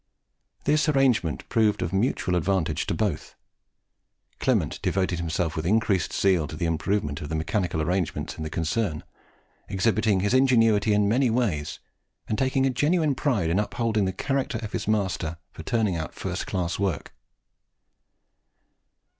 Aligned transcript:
This 0.63 0.89
arrangement 0.89 1.47
proved 1.47 1.83
of 1.83 1.93
mutual 1.93 2.35
advantage 2.35 2.87
to 2.87 2.95
both. 2.95 3.35
Clement 4.39 4.81
devoted 4.81 5.19
himself 5.19 5.55
with 5.55 5.63
increased 5.63 6.11
zeal 6.11 6.47
to 6.47 6.55
the 6.55 6.65
improvement 6.65 7.21
of 7.21 7.29
the 7.29 7.35
mechanical 7.35 7.83
arrangements 7.83 8.35
of 8.35 8.41
the 8.41 8.49
concern, 8.49 9.03
exhibiting 9.69 10.21
his 10.21 10.33
ingenuity 10.33 10.91
in 10.95 11.07
many 11.07 11.29
ways, 11.29 11.77
and 12.27 12.39
taking; 12.39 12.65
a 12.65 12.71
genuine 12.71 13.13
pride 13.13 13.51
in 13.51 13.59
upholding 13.59 14.05
the 14.05 14.11
character 14.11 14.57
of 14.63 14.71
his 14.71 14.87
master 14.87 15.37
for 15.51 15.61
turning 15.61 15.95
out 15.97 16.15
first 16.15 16.47
class 16.47 16.79
work. 16.79 17.13